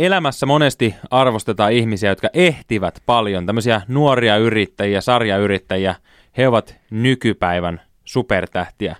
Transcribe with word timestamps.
elämässä 0.00 0.46
monesti 0.46 0.94
arvostetaan 1.10 1.72
ihmisiä, 1.72 2.10
jotka 2.10 2.28
ehtivät 2.34 3.02
paljon, 3.06 3.46
tämmöisiä 3.46 3.82
nuoria 3.88 4.36
yrittäjiä, 4.36 5.00
sarjayrittäjiä. 5.00 5.94
He 6.36 6.48
ovat 6.48 6.76
nykypäivän 6.90 7.80
supertähtiä. 8.04 8.96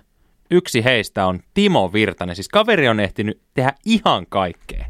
Yksi 0.51 0.83
heistä 0.83 1.25
on 1.25 1.39
Timo 1.53 1.93
Virtanen, 1.93 2.35
siis 2.35 2.49
kaveri 2.49 2.87
on 2.87 2.99
ehtinyt 2.99 3.41
tehdä 3.53 3.73
ihan 3.85 4.25
kaikkea. 4.29 4.85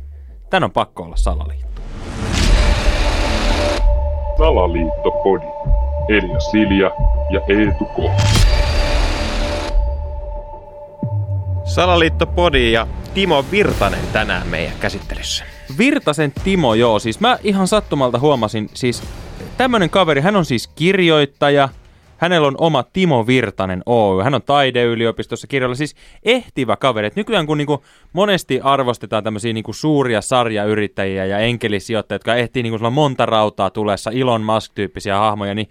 Tän 0.49 0.63
on 0.63 0.71
pakko 0.71 1.03
olla 1.03 1.15
salaliitto. 1.15 1.81
Salaliittopodi. 4.37 5.45
Elia 6.09 6.39
Silja 6.39 6.91
ja 7.29 7.41
Eetu 7.49 7.85
K. 7.85 8.21
Salaliittopodi 11.63 12.71
ja 12.71 12.87
Timo 13.13 13.45
Virtanen 13.51 14.07
tänään 14.13 14.47
meidän 14.47 14.73
käsittelyssä. 14.79 15.50
Virtasen 15.77 16.33
Timo, 16.43 16.73
joo, 16.73 16.99
siis 16.99 17.19
mä 17.19 17.37
ihan 17.43 17.67
sattumalta 17.67 18.19
huomasin, 18.19 18.69
siis 18.73 19.03
tämmönen 19.57 19.89
kaveri, 19.89 20.21
hän 20.21 20.35
on 20.35 20.45
siis 20.45 20.67
kirjoittaja, 20.67 21.69
hänellä 22.17 22.47
on 22.47 22.55
oma 22.57 22.83
Timo 22.83 23.27
Virtanen 23.27 23.83
Oy, 23.85 24.23
hän 24.23 24.35
on 24.35 24.41
taideyliopistossa 24.41 25.47
kirjoilla, 25.47 25.75
siis 25.75 25.95
ehtivä 26.23 26.75
kaveri. 26.75 27.07
Et 27.07 27.15
nykyään 27.15 27.47
kun 27.47 27.57
niinku 27.57 27.83
monesti 28.13 28.59
arvostetaan 28.63 29.23
tämmöisiä 29.23 29.53
niinku 29.53 29.73
suuria 29.73 30.21
sarjayrittäjiä 30.21 31.25
ja 31.25 31.39
enkelisijoittajia, 31.39 32.15
jotka 32.15 32.35
ehtii 32.35 32.63
niinku 32.63 32.89
monta 32.91 33.25
rautaa 33.25 33.69
tulessa, 33.69 34.11
Elon 34.11 34.41
Musk-tyyppisiä 34.41 35.17
hahmoja, 35.17 35.55
niin 35.55 35.69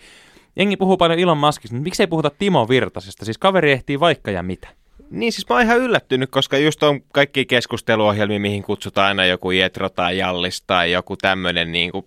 jengi 0.57 0.77
puhuu 0.77 0.97
paljon 0.97 1.19
Elon 1.19 1.39
Muskista, 1.39 1.75
mutta 1.75 1.85
miksei 1.85 2.07
puhuta 2.07 2.31
Timo 2.39 2.69
Virtasesta? 2.69 3.25
Siis 3.25 3.39
kaveri 3.39 3.73
ehtii 3.73 4.01
vaikka 4.01 4.31
ja 4.31 4.43
mitä. 4.43 4.80
Niin 5.11 5.33
siis 5.33 5.49
mä 5.49 5.55
oon 5.55 5.65
ihan 5.65 5.79
yllättynyt, 5.79 6.31
koska 6.31 6.59
just 6.59 6.83
on 6.83 7.01
kaikki 7.13 7.47
keskusteluohjelmia, 7.47 8.41
mihin 8.41 8.63
kutsutaan 8.63 9.09
aina 9.09 9.25
joku 9.25 9.51
Jetro 9.51 9.89
tai 9.89 10.19
Jallis 10.19 10.63
tai 10.67 10.93
joku 10.93 11.17
tämmöinen 11.17 11.73
niin 11.73 11.93
kuin 11.93 12.07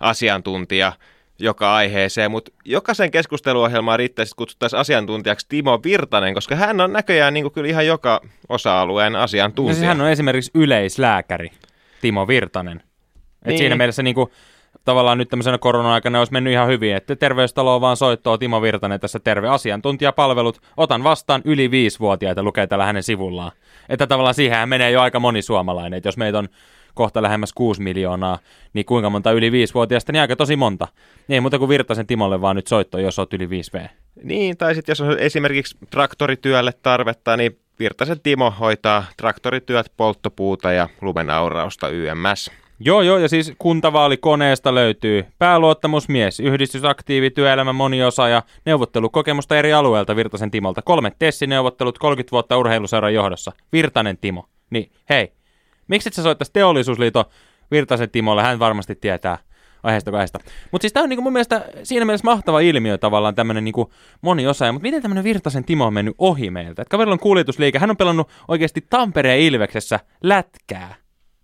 asiantuntija 0.00 0.92
joka 1.38 1.74
aiheeseen, 1.74 2.30
mutta 2.30 2.52
jokaisen 2.64 3.10
keskusteluohjelmaan 3.10 3.98
riittäisi, 3.98 4.36
kutsuttaisiin 4.36 4.80
asiantuntijaksi 4.80 5.46
Timo 5.48 5.80
Virtanen, 5.84 6.34
koska 6.34 6.56
hän 6.56 6.80
on 6.80 6.92
näköjään 6.92 7.34
niin 7.34 7.44
kuin 7.44 7.52
kyllä 7.52 7.68
ihan 7.68 7.86
joka 7.86 8.20
osa-alueen 8.48 9.16
asiantuntija. 9.16 9.72
No 9.72 9.74
siis 9.74 9.86
hän 9.86 10.00
on 10.00 10.10
esimerkiksi 10.10 10.50
yleislääkäri, 10.54 11.50
Timo 12.00 12.28
Virtanen. 12.28 12.76
Et 12.76 13.46
Niin. 13.46 13.58
siinä 13.58 13.76
mielessä 13.76 14.02
niin 14.02 14.14
kuin, 14.14 14.30
tavallaan 14.84 15.18
nyt 15.18 15.28
tämmöisenä 15.28 15.58
korona-aikana 15.58 16.18
olisi 16.18 16.32
mennyt 16.32 16.52
ihan 16.52 16.68
hyvin, 16.68 16.96
että 16.96 17.16
terveystalo 17.16 17.80
vaan 17.80 17.96
soittoo 17.96 18.38
Timo 18.38 18.62
Virtanen 18.62 19.00
tässä 19.00 19.18
terve 19.18 19.48
asiantuntijapalvelut. 19.48 20.60
Otan 20.76 21.04
vastaan 21.04 21.42
yli 21.44 21.70
viisivuotiaita, 21.70 22.42
lukee 22.42 22.66
täällä 22.66 22.86
hänen 22.86 23.02
sivullaan. 23.02 23.52
Että 23.88 24.06
tavallaan 24.06 24.34
siihen 24.34 24.68
menee 24.68 24.90
jo 24.90 25.00
aika 25.00 25.20
moni 25.20 25.42
suomalainen, 25.42 25.96
että 25.96 26.08
jos 26.08 26.16
meitä 26.16 26.38
on 26.38 26.48
kohta 26.94 27.22
lähemmäs 27.22 27.52
6 27.52 27.82
miljoonaa, 27.82 28.38
niin 28.72 28.86
kuinka 28.86 29.10
monta 29.10 29.32
yli 29.32 29.52
viisivuotiaista, 29.52 30.12
niin 30.12 30.20
aika 30.20 30.36
tosi 30.36 30.56
monta. 30.56 30.88
Ei 31.28 31.40
muuta 31.40 31.58
kuin 31.58 31.68
Virtasen 31.68 32.06
Timolle 32.06 32.40
vaan 32.40 32.56
nyt 32.56 32.66
soitto, 32.66 32.98
jos 32.98 33.18
oot 33.18 33.34
yli 33.34 33.46
5V. 33.46 33.88
Niin, 34.22 34.56
tai 34.56 34.74
sitten 34.74 34.90
jos 34.92 35.00
on 35.00 35.18
esimerkiksi 35.18 35.76
traktorityölle 35.90 36.72
tarvetta, 36.82 37.36
niin 37.36 37.58
Virtasen 37.78 38.20
Timo 38.20 38.50
hoitaa 38.60 39.04
traktorityöt, 39.16 39.92
polttopuuta 39.96 40.72
ja 40.72 40.88
lumenaurausta 41.00 41.88
YMS. 41.88 42.50
Joo, 42.82 43.02
joo, 43.02 43.18
ja 43.18 43.28
siis 43.28 43.52
kuntavaalikoneesta 43.58 44.74
löytyy 44.74 45.24
pääluottamusmies, 45.38 46.40
yhdistysaktiivi, 46.40 47.30
työelämän 47.30 47.74
moniosaaja, 47.74 48.42
neuvottelukokemusta 48.66 49.56
eri 49.56 49.72
alueelta 49.72 50.16
Virtasen 50.16 50.50
Timolta. 50.50 50.82
Kolme 50.82 51.12
Tessi-neuvottelut, 51.18 51.98
30 51.98 52.32
vuotta 52.32 52.56
urheiluseuran 52.56 53.14
johdossa. 53.14 53.52
Virtanen 53.72 54.18
Timo. 54.18 54.44
Niin, 54.70 54.92
hei, 55.10 55.32
miksi 55.88 56.08
et 56.08 56.14
sä 56.14 56.22
soittaisi 56.22 56.52
Teollisuusliiton 56.52 57.24
Virtasen 57.70 58.10
Timolle? 58.10 58.42
Hän 58.42 58.58
varmasti 58.58 58.94
tietää 58.94 59.38
aiheesta 59.82 60.10
aiheesta. 60.10 60.38
Mutta 60.70 60.82
siis 60.82 60.92
tämä 60.92 61.04
on 61.04 61.08
niinku 61.08 61.22
mun 61.22 61.32
mielestä 61.32 61.64
siinä 61.82 62.04
mielessä 62.04 62.24
mahtava 62.24 62.60
ilmiö 62.60 62.98
tavallaan 62.98 63.34
tämmöinen 63.34 63.64
niinku 63.64 63.92
moniosaaja. 64.20 64.72
Mutta 64.72 64.82
miten 64.82 65.02
tämmöinen 65.02 65.24
Virtasen 65.24 65.64
Timo 65.64 65.86
on 65.86 65.94
mennyt 65.94 66.14
ohi 66.18 66.50
meiltä? 66.50 66.82
Et 66.82 66.88
kaverilla 66.88 67.12
on 67.12 67.18
kuljetusliike, 67.18 67.78
hän 67.78 67.90
on 67.90 67.96
pelannut 67.96 68.28
oikeasti 68.48 68.86
Tampereen 68.90 69.40
Ilveksessä 69.40 70.00
lätkää. 70.22 70.94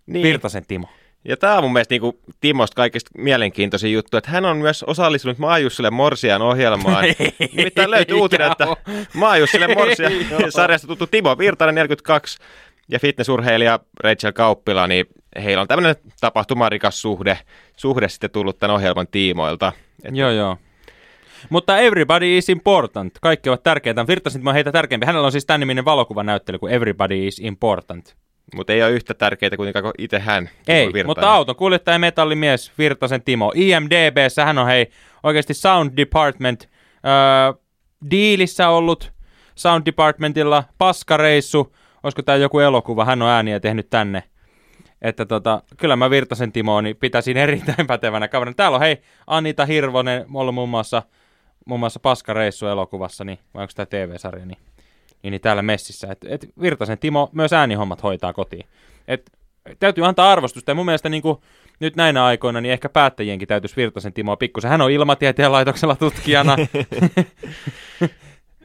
Niin. 0.07 0.23
Virtasen 0.23 0.65
Timo. 0.67 0.87
Ja 1.25 1.37
tämä 1.37 1.57
on 1.57 1.63
mun 1.63 1.73
mielestä 1.73 1.95
niin 1.95 2.19
Timosta 2.41 2.75
kaikista 2.75 3.09
mielenkiintoisin 3.17 3.93
juttu, 3.93 4.17
että 4.17 4.31
hän 4.31 4.45
on 4.45 4.57
myös 4.57 4.83
osallistunut 4.83 5.37
Maajussille 5.37 5.89
Morsian 5.89 6.41
ohjelmaan. 6.41 7.05
Nimittäin 7.55 7.91
löytyy 7.91 8.15
uutinen, 8.15 8.51
että. 8.51 8.67
Maajussille 9.13 9.67
Morsian 9.75 10.11
sarjasta 10.49 10.87
tuttu 10.87 11.07
Timo 11.07 11.37
Virtanen 11.37 11.75
42 11.75 12.39
ja 12.89 12.99
fitnessurheilija 12.99 13.79
Rachel 13.99 14.31
Kauppila, 14.31 14.87
niin 14.87 15.05
heillä 15.43 15.61
on 15.61 15.67
tämmöinen 15.67 15.95
tapahtumarikas 16.19 17.01
suhde, 17.01 17.39
suhde 17.77 18.09
sitten 18.09 18.31
tullut 18.31 18.59
tämän 18.59 18.75
ohjelman 18.75 19.07
tiimoilta. 19.07 19.73
Et 20.03 20.15
Joo, 20.15 20.31
joo. 20.31 20.57
Mutta 21.49 21.79
everybody 21.79 22.37
is 22.37 22.49
important. 22.49 23.13
Kaikki 23.21 23.49
ovat 23.49 23.63
tärkeitä. 23.63 24.07
Virtasin 24.07 24.43
mä 24.43 24.53
heitä 24.53 24.71
tärkeämpi. 24.71 25.05
Hänellä 25.05 25.25
on 25.25 25.31
siis 25.31 25.45
tämän 25.45 25.59
niminen 25.59 25.85
valokuvanäyttely 25.85 26.59
kuin 26.59 26.73
Everybody 26.73 27.27
is 27.27 27.39
important. 27.39 28.15
Mutta 28.55 28.73
ei 28.73 28.83
ole 28.83 28.91
yhtä 28.91 29.13
tärkeitä 29.13 29.57
kuitenkaan 29.57 29.83
kuin 29.83 29.93
itse 29.97 30.19
hän. 30.19 30.49
Timo 30.65 30.77
Ei, 30.77 30.85
Virtanen. 30.85 31.05
mutta 31.05 31.33
auton 31.33 31.55
kuljettaja 31.55 31.99
metallimies 31.99 32.71
Virtasen 32.77 33.21
Timo. 33.21 33.51
IMDBssä 33.55 34.45
hän 34.45 34.57
on 34.57 34.67
hei 34.67 34.91
oikeasti 35.23 35.53
Sound 35.53 35.97
Department 35.97 36.69
öö, 37.05 37.61
diilissä 38.11 38.69
ollut 38.69 39.13
Sound 39.55 39.85
Departmentilla, 39.85 40.63
paskareissu, 40.77 41.75
olisiko 42.03 42.21
tämä 42.21 42.35
joku 42.35 42.59
elokuva, 42.59 43.05
hän 43.05 43.21
on 43.21 43.29
ääniä 43.29 43.59
tehnyt 43.59 43.89
tänne. 43.89 44.23
Että 45.01 45.25
tota, 45.25 45.61
kyllä 45.77 45.95
mä 45.95 46.09
Virtasen 46.09 46.51
Timoa 46.51 46.81
niin 46.81 46.95
pitäisin 46.95 47.37
erittäin 47.47 47.87
pätevänä 47.87 48.27
kaverina. 48.27 48.55
Täällä 48.55 48.75
on 48.75 48.81
hei 48.81 49.01
Anita 49.27 49.65
Hirvonen, 49.65 50.25
ollut 50.33 50.55
muun 50.55 50.69
muassa, 50.69 51.03
muun 51.65 51.79
muassa 51.79 51.99
paskareissu 51.99 52.67
elokuvassa, 52.67 53.23
niin, 53.23 53.39
vai 53.53 53.61
onko 53.61 53.71
tämä 53.75 53.85
TV-sarja, 53.85 54.45
niin, 54.45 54.57
niin, 55.23 55.31
niin 55.31 55.41
täällä 55.41 55.61
messissä. 55.61 56.07
Et, 56.11 56.17
et 56.27 56.49
Virtasen 56.61 56.97
Timo 56.97 57.29
myös 57.31 57.53
äänihommat 57.53 58.03
hoitaa 58.03 58.33
kotiin. 58.33 58.65
Et, 59.07 59.31
täytyy 59.79 60.05
antaa 60.05 60.31
arvostusta, 60.31 60.71
ja 60.71 60.75
mun 60.75 60.85
mielestä 60.85 61.09
niin 61.09 61.21
kuin, 61.21 61.37
nyt 61.79 61.95
näinä 61.95 62.25
aikoina, 62.25 62.61
niin 62.61 62.71
ehkä 62.71 62.89
päättäjienkin 62.89 63.47
täytyisi 63.47 63.75
Virtasen 63.75 64.13
Timoa 64.13 64.35
pikkusen. 64.37 64.71
Hän 64.71 64.81
on 64.81 64.91
ilmatieteen 64.91 65.51
laitoksella 65.51 65.95
tutkijana. 65.95 66.55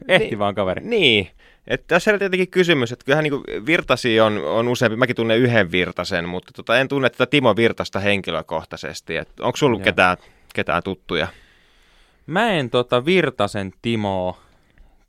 Ehti 0.07 0.27
Niin. 0.27 0.39
vaan 0.39 0.55
kaveri. 0.55 0.81
Niin. 0.85 1.29
Että 1.67 1.85
tässä 1.87 2.13
on 2.13 2.19
tietenkin 2.19 2.51
kysymys, 2.51 2.91
että 2.91 3.05
kyllähän 3.05 3.23
niin 3.23 3.65
Virtasi 3.65 4.19
on, 4.19 4.37
on 4.37 4.67
useampi, 4.67 4.95
mäkin 4.95 5.15
tunnen 5.15 5.37
yhden 5.37 5.71
Virtasen, 5.71 6.29
mutta 6.29 6.51
tota, 6.55 6.79
en 6.79 6.87
tunne 6.87 7.09
tätä 7.09 7.25
Timo 7.25 7.55
Virtasta 7.55 7.99
henkilökohtaisesti. 7.99 9.17
Et 9.17 9.39
onko 9.39 9.57
sulla 9.57 9.77
Joo. 9.77 9.83
ketään, 9.83 10.17
ketään 10.53 10.83
tuttuja? 10.83 11.27
Mä 12.25 12.51
en 12.51 12.69
tota 12.69 13.05
Virtasen 13.05 13.73
Timoa, 13.81 14.37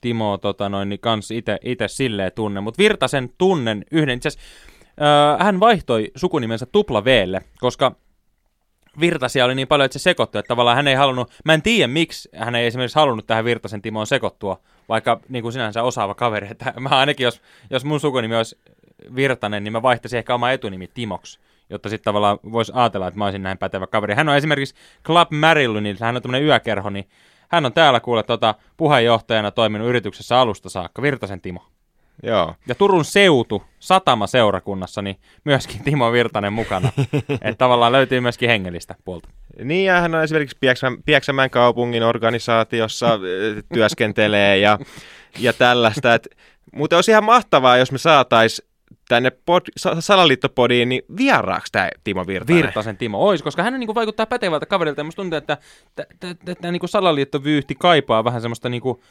Timo 0.05 0.39
tota 0.39 0.69
noin, 0.69 0.89
niin 0.89 1.01
kans 1.01 1.31
ite 1.63 1.89
silleen 1.89 2.33
tunne, 2.35 2.61
mutta 2.61 2.79
Virtasen 2.79 3.31
tunnen 3.39 3.85
yhden, 3.91 4.17
itse 4.17 4.29
öö, 5.01 5.45
hän 5.45 5.61
vaihtoi 5.61 6.11
sukunimensä 6.17 6.67
tupla 6.67 7.05
Vlle, 7.05 7.41
koska 7.61 7.97
Virtasia 9.01 9.45
oli 9.45 9.55
niin 9.55 9.69
paljon, 9.69 9.85
että 9.85 9.99
se 9.99 10.03
sekoittui, 10.03 10.39
että 10.39 10.49
tavallaan 10.49 10.77
hän 10.77 10.89
ei 10.89 10.95
halunnut, 10.95 11.33
mä 11.45 11.55
en 11.55 11.63
tiedä 11.63 11.89
miksi 11.89 12.29
hän 12.35 12.55
ei 12.55 12.67
esimerkiksi 12.67 12.99
halunnut 12.99 13.27
tähän 13.27 13.45
Virtasen 13.45 13.83
Timoon 13.83 14.07
sekoittua, 14.07 14.61
vaikka 14.89 15.21
niin 15.29 15.43
kuin 15.43 15.53
sinänsä 15.53 15.83
osaava 15.83 16.15
kaveri, 16.15 16.49
että 16.51 16.73
mä 16.81 16.89
ainakin, 16.89 17.25
jos, 17.25 17.41
jos 17.71 17.85
mun 17.85 18.01
sukunimi 18.01 18.37
olisi 18.37 18.59
Virtanen, 19.15 19.65
niin 19.65 19.73
mä 19.73 19.83
vaihtaisin 19.83 20.19
ehkä 20.19 20.35
oma 20.35 20.51
etunimi 20.51 20.87
Timoksi, 20.95 21.39
jotta 21.71 21.89
sitten 21.89 22.05
tavallaan 22.05 22.39
voisi 22.53 22.73
ajatella, 22.75 23.09
että 23.09 23.19
mä 23.19 23.25
olisin 23.25 23.43
näin 23.43 23.59
pätevä 23.59 23.87
kaveri. 23.87 24.15
Hän 24.15 24.29
on 24.29 24.37
esimerkiksi 24.37 24.75
Club 25.05 25.29
Marillyn, 25.31 25.97
hän 26.01 26.17
on 26.17 26.23
tämmöinen 26.23 26.47
yökerho, 26.47 26.91
niin 26.91 27.09
hän 27.55 27.67
on 27.67 27.73
täällä 27.73 28.01
kuule 28.01 28.23
tota, 28.23 28.55
puheenjohtajana 28.77 29.51
toiminut 29.51 29.89
yrityksessä 29.89 30.41
alusta 30.41 30.69
saakka, 30.69 31.03
Virtasen 31.03 31.41
Timo. 31.41 31.61
Joo. 32.23 32.55
Ja 32.67 32.75
Turun 32.75 33.05
seutu 33.05 33.63
satama-seurakunnassa, 33.79 35.03
niin 35.03 35.17
myöskin 35.45 35.85
Timo 35.85 36.13
Virtanen 36.13 36.53
mukana. 36.53 36.93
että 37.31 37.55
tavallaan 37.59 37.93
löytyy 37.93 38.21
myöskin 38.21 38.49
hengellistä 38.49 38.95
puolta. 39.05 39.29
Niin, 39.65 39.87
ja 39.87 40.01
hän 40.01 40.15
on 40.15 40.23
esimerkiksi 40.23 40.57
Pieksämän, 40.61 41.03
Pieksämän 41.03 41.51
kaupungin 41.51 42.03
organisaatiossa 42.03 43.19
työskentelee 43.75 44.59
ja, 44.59 44.79
ja 45.39 45.53
tällaista. 45.53 46.15
Et, 46.15 46.29
mutta 46.73 46.97
olisi 46.97 47.11
ihan 47.11 47.25
mahtavaa, 47.25 47.77
jos 47.77 47.93
me 47.93 47.99
saatais 47.99 48.63
tänne 49.09 49.31
pod, 49.31 49.63
sa- 49.77 50.01
salaliittopodiin 50.01 50.89
niin 50.89 51.03
vieraaksi 51.17 51.73
tämä 51.73 51.89
Timo 52.05 52.27
Virtanen. 52.27 52.63
Virtasen 52.63 52.97
Timo 52.97 53.19
ois, 53.19 53.43
koska 53.43 53.63
hän 53.63 53.81
niinku 53.81 53.95
vaikuttaa 53.95 54.27
pätevältä 54.27 54.67
kaverilta 54.67 55.01
ja 55.01 55.05
musta 55.05 55.23
tuntuu, 55.23 55.37
että 55.37 55.59
tämä 56.61 56.73
niinku 56.73 56.87
salaliittovyyhti 56.87 57.75
kaipaa 57.79 58.25
vähän 58.25 58.41
semmoista 58.41 58.69
niinku 58.69 59.03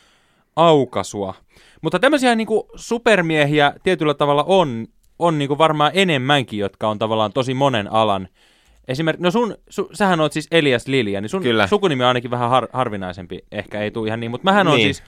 aukasua. 0.56 1.34
Mutta 1.82 2.00
tämmöisiä 2.00 2.36
niinku 2.36 2.70
supermiehiä 2.76 3.74
tietyllä 3.84 4.14
tavalla 4.14 4.44
on, 4.48 4.88
on 5.20 5.38
niinku 5.38 5.58
varmaan 5.58 5.92
enemmänkin, 5.94 6.60
jotka 6.60 6.88
on 6.90 7.00
tavallaan 7.00 7.34
tosi 7.34 7.54
monen 7.54 7.92
alan. 7.92 8.28
Esimerkiksi, 8.88 9.24
no 9.24 9.32
sun, 9.32 9.56
su, 9.70 9.90
sähän 9.94 10.20
oot 10.20 10.34
siis 10.34 10.48
Elias 10.52 10.88
Lilja, 10.88 11.22
niin 11.22 11.30
sun 11.30 11.44
Kyllä. 11.44 11.68
sukunimi 11.68 12.04
on 12.04 12.08
ainakin 12.08 12.32
vähän 12.32 12.50
har, 12.50 12.68
harvinaisempi, 12.74 13.40
ehkä 13.52 13.82
ei 13.82 13.92
tule 13.92 14.08
ihan 14.08 14.20
niin, 14.20 14.32
mutta 14.32 14.46
mähän 14.46 14.68
on 14.68 14.76
Niin. 14.78 14.96
siis 14.96 15.04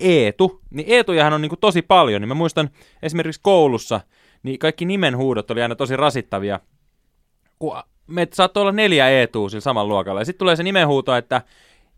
Eetu, 0.00 0.60
niin 0.70 0.86
Eetujahan 0.90 1.32
on 1.32 1.42
niinku 1.42 1.56
tosi 1.56 1.82
paljon, 1.82 2.22
niin 2.22 2.28
mä 2.28 2.34
muistan 2.34 2.70
esimerkiksi 3.02 3.40
koulussa, 3.44 4.00
niin 4.42 4.58
kaikki 4.58 4.84
nimenhuudot 4.84 5.50
oli 5.50 5.62
aina 5.62 5.74
tosi 5.74 5.96
rasittavia, 5.96 6.60
meitä 8.06 8.36
saattoi 8.36 8.60
olla 8.60 8.72
neljä 8.72 9.08
Eetua 9.08 9.48
sillä 9.48 9.60
samalla 9.60 9.88
luokalla. 9.88 10.20
Ja 10.20 10.24
sitten 10.24 10.38
tulee 10.38 10.56
se 10.56 10.62
nimenhuuto, 10.62 11.16
että 11.16 11.42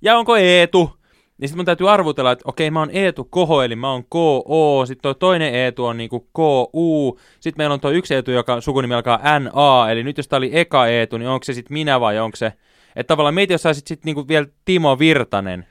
ja 0.03 0.19
onko 0.19 0.37
Eetu? 0.37 0.91
Niin 1.39 1.49
sitten 1.49 1.59
mun 1.59 1.65
täytyy 1.65 1.91
arvutella, 1.91 2.33
että 2.33 2.43
okei, 2.49 2.71
mä 2.71 2.79
oon 2.79 2.91
Eetu 2.93 3.25
Koho, 3.25 3.63
eli 3.63 3.77
mä 3.77 3.91
oon 3.93 4.05
KO, 4.09 4.85
sitten 4.87 5.03
toi 5.03 5.15
toinen 5.15 5.55
Eetu 5.55 5.85
on 5.85 5.97
niinku 5.97 6.29
KU, 6.33 7.19
sitten 7.41 7.61
meillä 7.61 7.75
on 7.75 7.81
toi 7.81 7.97
yksi 7.97 8.15
Eetu, 8.15 8.31
joka 8.31 8.61
sukunimi 8.61 8.95
alkaa 8.95 9.21
NA, 9.39 9.91
eli 9.91 10.03
nyt 10.03 10.17
jos 10.17 10.29
tää 10.29 10.37
oli 10.37 10.51
eka 10.53 10.87
Eetu, 10.87 11.19
niin 11.19 11.29
onko 11.29 11.45
se 11.45 11.53
sitten 11.53 11.73
minä 11.73 12.01
vai 12.01 12.19
onko 12.19 12.37
se, 12.37 12.53
että 12.97 13.09
tavallaan 13.09 13.35
meitä 13.35 13.53
jos 13.55 13.63
saisit 13.63 13.87
sitten 13.87 14.07
niinku 14.07 14.29
vielä 14.29 14.47
Timo 14.65 14.99
Virtanen, 14.99 15.67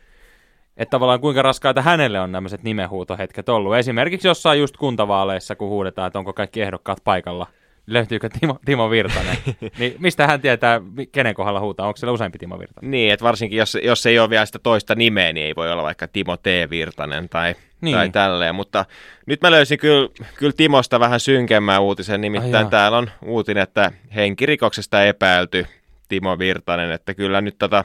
että 0.77 0.91
tavallaan 0.91 1.19
kuinka 1.19 1.41
raskaita 1.41 1.81
hänelle 1.81 2.19
on 2.19 2.31
nämä 2.31 2.49
nimenhuutohetket 2.63 3.49
ollut. 3.49 3.75
Esimerkiksi 3.75 4.27
jossain 4.27 4.59
just 4.59 4.77
kuntavaaleissa, 4.77 5.55
kun 5.55 5.69
huudetaan, 5.69 6.07
että 6.07 6.19
onko 6.19 6.33
kaikki 6.33 6.61
ehdokkaat 6.61 6.97
paikalla, 7.03 7.47
löytyykö 7.87 8.29
Timo, 8.39 8.59
Timo 8.65 8.89
Virtanen, 8.89 9.37
niin 9.79 9.95
mistä 9.99 10.27
hän 10.27 10.41
tietää, 10.41 10.81
kenen 11.11 11.35
kohdalla 11.35 11.59
huutaa, 11.59 11.87
onko 11.87 11.97
siellä 11.97 12.13
useampi 12.13 12.37
Timo 12.37 12.59
Virtanen? 12.59 12.91
Niin, 12.91 13.13
että 13.13 13.23
varsinkin 13.23 13.57
jos, 13.57 13.77
jos 13.83 14.05
ei 14.05 14.19
ole 14.19 14.29
vielä 14.29 14.45
sitä 14.45 14.59
toista 14.59 14.95
nimeä, 14.95 15.33
niin 15.33 15.45
ei 15.45 15.55
voi 15.55 15.71
olla 15.71 15.83
vaikka 15.83 16.07
Timo 16.07 16.37
T. 16.37 16.45
Virtanen 16.69 17.29
tai, 17.29 17.55
niin. 17.81 17.95
tai 17.95 18.09
tälleen. 18.09 18.55
Mutta 18.55 18.85
nyt 19.25 19.41
mä 19.41 19.51
löysin 19.51 19.79
kyllä, 19.79 20.09
kyllä 20.37 20.53
Timosta 20.57 20.99
vähän 20.99 21.19
synkemmän 21.19 21.81
uutisen, 21.81 22.21
nimittäin 22.21 22.65
Ai 22.65 22.71
täällä 22.71 22.97
on 22.97 23.11
uutinen, 23.25 23.63
että 23.63 23.91
henkirikoksesta 24.15 25.05
epäilty 25.05 25.65
Timo 26.07 26.39
Virtanen, 26.39 26.91
että 26.91 27.13
kyllä 27.13 27.41
nyt 27.41 27.55
tota, 27.59 27.83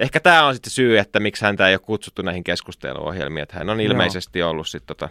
ehkä 0.00 0.20
tämä 0.20 0.46
on 0.46 0.54
sitten 0.54 0.70
syy, 0.70 0.98
että 0.98 1.20
miksi 1.20 1.44
häntä 1.44 1.68
ei 1.68 1.74
ole 1.74 1.80
kutsuttu 1.80 2.22
näihin 2.22 2.44
keskusteluohjelmiin, 2.44 3.42
että 3.42 3.58
hän 3.58 3.70
on 3.70 3.80
ilmeisesti 3.80 4.38
Joo. 4.38 4.50
ollut 4.50 4.68
sitten 4.68 4.96
tota, 4.96 5.08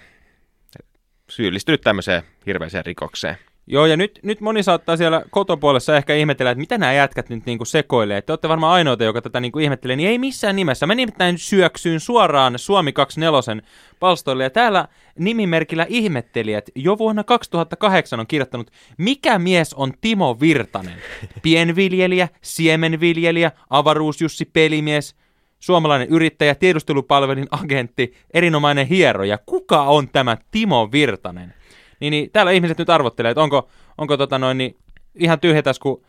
syyllistynyt 1.30 1.82
tämmöiseen 1.82 2.24
hirveäseen 2.46 2.86
rikokseen. 2.86 3.38
Joo, 3.72 3.86
ja 3.86 3.98
nyt, 3.98 4.20
nyt 4.24 4.42
moni 4.42 4.64
saattaa 4.64 4.98
siellä 4.98 5.24
kotopuolessa 5.30 5.98
ehkä 5.98 6.16
ihmetellä, 6.16 6.52
että 6.52 6.60
mitä 6.60 6.78
nämä 6.78 6.94
jätkät 6.94 7.30
nyt 7.30 7.46
niinku 7.46 7.66
sekoilee. 7.66 8.22
Te 8.22 8.32
olette 8.32 8.50
varmaan 8.50 8.74
ainoita, 8.74 9.04
joka 9.04 9.22
tätä 9.22 9.40
niinku 9.40 9.60
ihmettelee, 9.60 9.96
niin 9.96 10.10
ei 10.10 10.18
missään 10.18 10.56
nimessä. 10.56 10.88
Mä 10.88 10.96
nimittäin 10.96 11.38
syöksyyn 11.38 12.00
suoraan 12.00 12.60
Suomi 12.60 12.94
24 12.94 13.64
palstoille, 14.00 14.44
ja 14.44 14.50
täällä 14.50 14.88
nimimerkillä 15.20 15.86
ihmettelijät 15.90 16.70
jo 16.76 16.98
vuonna 16.98 17.24
2008 17.24 18.20
on 18.20 18.28
kirjoittanut, 18.28 18.72
mikä 18.98 19.40
mies 19.40 19.74
on 19.74 19.94
Timo 20.02 20.38
Virtanen? 20.40 20.98
Pienviljelijä, 21.42 22.30
siemenviljelijä, 22.42 23.52
avaruusjussi 23.70 24.46
pelimies, 24.46 25.16
suomalainen 25.60 26.08
yrittäjä, 26.08 26.56
tiedustelupalvelin 26.56 27.48
agentti, 27.52 28.14
erinomainen 28.34 28.88
hieroja. 28.88 29.38
Kuka 29.46 29.84
on 29.84 30.10
tämä 30.10 30.38
Timo 30.52 30.90
Virtanen? 30.92 31.59
Niin, 32.00 32.12
niin 32.12 32.30
täällä 32.32 32.52
ihmiset 32.52 32.78
nyt 32.78 32.90
arvottelee, 32.90 33.32
että 33.32 33.42
onko, 33.42 33.70
onko 33.98 34.18
tota 34.18 34.40
noin, 34.40 34.58
niin 34.58 34.76
ihan 35.16 35.40
tyhjätäs, 35.40 35.80
kun 35.80 36.04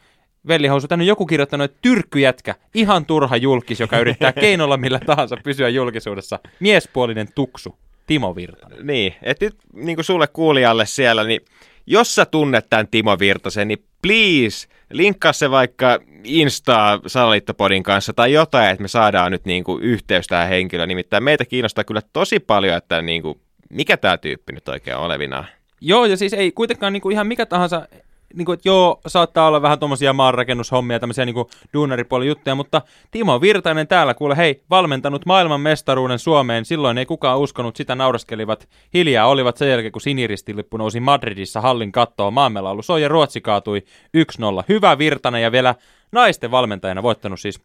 vellihousu. 0.49 0.89
Tänne 0.89 1.03
on 1.03 1.07
joku 1.07 1.27
kirjoittanut, 1.27 1.65
että 1.65 1.79
tyrkkyjätkä, 1.83 2.55
ihan 2.75 3.07
turha 3.07 3.37
julkis, 3.37 3.81
joka 3.81 3.99
yrittää 3.99 4.33
keinolla 4.47 4.77
millä 4.77 5.01
tahansa 5.07 5.37
pysyä 5.45 5.69
julkisuudessa. 5.69 6.39
Miespuolinen 6.61 7.29
tuksu, 7.35 7.79
Timo 8.07 8.37
Virtanen. 8.37 8.87
Niin, 8.87 9.15
että 9.23 9.45
nyt 9.45 9.57
niin 9.73 9.97
kuin 9.97 10.05
sulle 10.05 10.27
kuulijalle 10.27 10.87
siellä, 10.87 11.25
niin 11.25 11.41
jos 11.87 12.15
sä 12.15 12.27
tunnet 12.27 12.67
tämän 12.71 12.89
Timo 12.89 13.19
Virtasen, 13.19 13.69
niin 13.69 13.85
please, 14.03 14.69
linkkaa 14.93 15.33
se 15.33 15.51
vaikka 15.51 15.99
Insta 16.25 17.01
Salaliittopodin 17.07 17.83
kanssa 17.83 18.13
tai 18.13 18.33
jotain, 18.33 18.71
että 18.71 18.83
me 18.83 18.89
saadaan 18.89 19.33
nyt 19.33 19.45
niin 19.45 19.65
kuin 19.65 19.83
yhteys 19.83 20.27
tähän 20.27 20.49
henkilöön. 20.49 20.89
Nimittäin 20.89 21.25
meitä 21.25 21.45
kiinnostaa 21.45 21.85
kyllä 21.85 22.03
tosi 22.13 22.41
paljon, 22.41 22.77
että 22.77 23.03
niin 23.03 23.23
kuin, 23.23 23.41
mikä 23.71 23.97
tämä 23.97 24.19
tyyppi 24.19 24.53
nyt 24.53 24.69
oikein 24.69 24.97
olevinaan. 24.97 25.47
Joo, 25.81 26.05
ja 26.05 26.17
siis 26.17 26.33
ei 26.33 26.53
kuitenkaan 26.53 26.93
niin 26.93 27.01
kuin 27.01 27.13
ihan 27.13 27.27
mikä 27.27 27.47
tahansa, 27.47 27.89
niin 28.35 28.47
kuin, 28.47 28.55
että 28.55 28.69
joo, 28.69 29.01
saattaa 29.07 29.49
olla 29.49 29.63
vähän 29.63 29.79
tuommoisia 29.79 30.13
maanrakennushommia, 30.13 31.01
tämmöisiä 31.01 31.25
niin 31.25 31.47
duunaripuolen 31.75 32.29
juttuja, 32.29 32.55
mutta 32.55 32.83
Timo 33.11 33.41
Virtanen 33.41 33.89
täällä, 33.89 34.15
kuule, 34.15 34.37
hei, 34.37 34.63
valmentanut 34.71 35.27
maailman 35.27 35.61
mestaruuden 35.61 36.19
Suomeen, 36.19 36.65
silloin 36.65 36.99
ei 36.99 37.07
kukaan 37.07 37.39
uskonut, 37.39 37.77
sitä 37.77 37.95
nauraskelivat, 37.95 38.69
hiljaa 38.95 39.29
olivat 39.29 39.57
sen 39.57 39.71
jälkeen, 39.71 39.93
kun 39.93 40.01
siniristilippu 40.01 40.77
nousi 40.77 41.01
Madridissa 41.01 41.61
hallin 41.61 41.93
kattoon, 41.93 42.35
maamme 42.35 42.61
laulu 42.61 42.83
soi 42.83 43.03
ja 43.03 43.09
Ruotsi 43.09 43.41
kaatui 43.41 43.83
1-0. 44.17 44.65
Hyvä 44.69 44.99
Virtanen 44.99 45.43
ja 45.43 45.53
vielä 45.53 45.75
naisten 46.13 46.51
valmentajana 46.51 47.03
voittanut 47.03 47.41
siis 47.41 47.61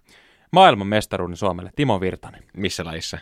maailman 0.52 0.88
mestaruuden 0.88 1.38
Suomelle, 1.38 1.72
Timo 1.76 2.02
Virtanen. 2.02 2.44
Missä 2.54 2.86
lajissa? 2.86 3.18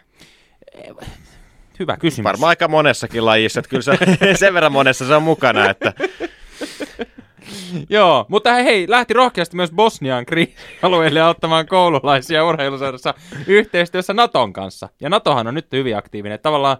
Hyvä 1.80 1.98
kysymys. 1.98 2.24
Varmaan 2.24 2.50
aika 2.50 2.68
monessakin 2.68 3.26
lajissa, 3.26 3.60
että 3.60 3.70
kyllä 3.70 3.82
se, 3.82 3.98
sen 4.40 4.54
verran 4.54 4.72
monessa 4.72 5.08
se 5.08 5.16
on 5.16 5.24
mukana, 5.24 5.70
että... 5.70 5.94
Joo, 7.90 8.26
mutta 8.30 8.54
hei, 8.54 8.86
lähti 8.90 9.14
rohkeasti 9.14 9.56
myös 9.56 9.72
Bosnian 9.72 10.26
alueelle 10.84 11.22
auttamaan 11.22 11.68
koululaisia 11.68 12.46
urheiluseurassa 12.46 13.14
yhteistyössä 13.48 14.14
Naton 14.14 14.54
kanssa. 14.54 14.90
Ja 15.00 15.10
Natohan 15.10 15.48
on 15.48 15.54
nyt 15.54 15.72
hyvin 15.72 15.98
aktiivinen. 15.98 16.40
Tavallaan, 16.40 16.78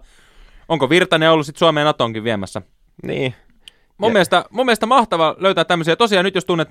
onko 0.68 0.90
Virtanen 0.90 1.30
ollut 1.30 1.46
sitten 1.46 1.58
Suomeen 1.58 1.84
Natonkin 1.84 2.24
viemässä? 2.24 2.62
Niin. 3.02 3.34
Mun, 3.98 4.08
ja... 4.08 4.12
mielestä, 4.12 4.44
mun 4.50 4.66
mielestä 4.66 4.86
mahtava 4.86 5.36
löytää 5.38 5.64
tämmöisiä. 5.64 5.96
Tosiaan 5.96 6.24
nyt 6.24 6.34
jos 6.34 6.44
tunnet 6.44 6.68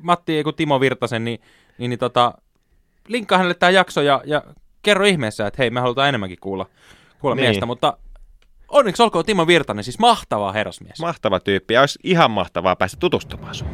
Matti 0.00 0.36
eiku 0.36 0.52
Timo 0.52 0.80
Virtasen, 0.80 1.24
niin, 1.24 1.40
niin, 1.78 1.88
niin 1.88 1.98
tota, 1.98 2.34
linkkaa 3.08 3.38
hänelle 3.38 3.54
tämä 3.54 3.70
jakso 3.70 4.00
ja, 4.00 4.22
ja 4.24 4.42
kerro 4.82 5.04
ihmeessä, 5.04 5.46
että 5.46 5.62
hei, 5.62 5.70
me 5.70 5.80
halutaan 5.80 6.08
enemmänkin 6.08 6.38
kuulla 6.40 6.66
kuulla 7.22 7.36
niin. 7.36 7.48
miestä, 7.48 7.66
mutta 7.66 7.96
onneksi 8.68 9.02
olkoon 9.02 9.24
Timo 9.24 9.46
Virtanen, 9.46 9.84
siis 9.84 9.98
mahtava 9.98 10.52
herrasmies. 10.52 11.00
Mahtava 11.00 11.40
tyyppi 11.40 11.74
ja 11.74 11.80
olisi 11.80 11.98
ihan 12.04 12.30
mahtavaa 12.30 12.76
päästä 12.76 12.96
tutustumaan 13.00 13.54
sun. 13.54 13.68